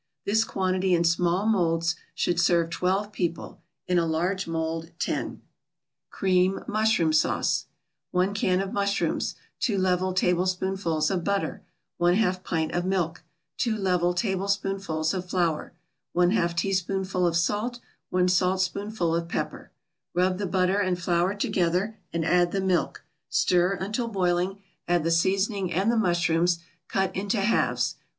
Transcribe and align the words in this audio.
This 0.25 0.43
quantity 0.43 0.95
in 0.95 1.03
small 1.03 1.45
molds 1.45 1.95
should 2.15 2.39
serve 2.39 2.71
twelve 2.71 3.11
people; 3.11 3.61
in 3.85 3.99
a 3.99 4.05
large 4.07 4.47
mold, 4.47 4.89
ten. 4.97 5.43
CREAM 6.09 6.63
MUSHROOM 6.67 7.13
SAUCE 7.13 7.67
1 8.09 8.33
can 8.33 8.61
of 8.61 8.73
mushrooms 8.73 9.35
2 9.59 9.77
level 9.77 10.11
tablespoonfuls 10.11 11.11
of 11.11 11.23
butter 11.23 11.61
1/2 11.99 12.41
pint 12.43 12.71
of 12.71 12.83
milk 12.83 13.21
2 13.57 13.77
level 13.77 14.15
tablespoonfuls 14.15 15.13
of 15.13 15.29
flour 15.29 15.71
1/2 16.15 16.55
teaspoonful 16.57 17.27
of 17.27 17.37
salt 17.37 17.79
1 18.09 18.27
saltspoonful 18.27 19.15
of 19.15 19.27
pepper 19.27 19.69
Rub 20.15 20.39
the 20.39 20.47
butter 20.47 20.79
and 20.79 20.99
flour 20.99 21.35
together, 21.35 21.99
and 22.11 22.25
add 22.25 22.51
the 22.51 22.59
milk, 22.61 23.05
stir 23.29 23.73
until 23.73 24.07
boiling, 24.07 24.57
add 24.87 25.03
the 25.03 25.11
seasoning, 25.11 25.71
and 25.71 25.91
the 25.91 25.95
mushrooms, 25.95 26.57
cut 26.87 27.15
into 27.15 27.39
halves. 27.39 27.97